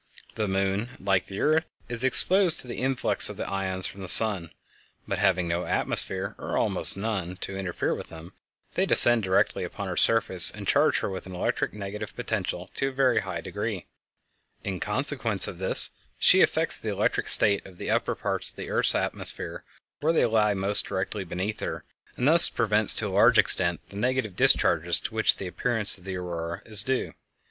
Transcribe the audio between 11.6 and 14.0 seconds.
negative potential to a very high degree.